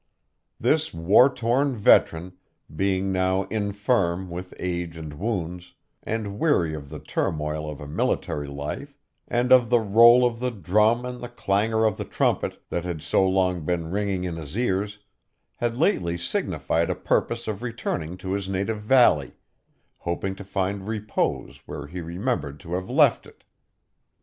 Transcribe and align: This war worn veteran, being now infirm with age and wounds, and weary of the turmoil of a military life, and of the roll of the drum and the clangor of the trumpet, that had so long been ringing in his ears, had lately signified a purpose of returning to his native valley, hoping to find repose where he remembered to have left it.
This 0.59 0.95
war 0.95 1.31
worn 1.43 1.75
veteran, 1.75 2.33
being 2.75 3.11
now 3.11 3.43
infirm 3.51 4.31
with 4.31 4.51
age 4.57 4.97
and 4.97 5.13
wounds, 5.13 5.75
and 6.01 6.39
weary 6.39 6.73
of 6.73 6.89
the 6.89 6.97
turmoil 6.97 7.69
of 7.69 7.79
a 7.79 7.85
military 7.85 8.47
life, 8.47 8.97
and 9.27 9.51
of 9.53 9.69
the 9.69 9.79
roll 9.79 10.25
of 10.25 10.39
the 10.39 10.49
drum 10.49 11.05
and 11.05 11.21
the 11.21 11.29
clangor 11.29 11.85
of 11.85 11.97
the 11.97 12.03
trumpet, 12.03 12.59
that 12.71 12.83
had 12.83 13.03
so 13.03 13.29
long 13.29 13.63
been 13.63 13.91
ringing 13.91 14.23
in 14.23 14.37
his 14.37 14.57
ears, 14.57 14.97
had 15.57 15.77
lately 15.77 16.17
signified 16.17 16.89
a 16.89 16.95
purpose 16.95 17.47
of 17.47 17.61
returning 17.61 18.17
to 18.17 18.31
his 18.33 18.49
native 18.49 18.81
valley, 18.81 19.33
hoping 19.97 20.33
to 20.33 20.43
find 20.43 20.87
repose 20.87 21.61
where 21.67 21.85
he 21.85 22.01
remembered 22.01 22.59
to 22.59 22.73
have 22.73 22.89
left 22.89 23.27
it. 23.27 23.43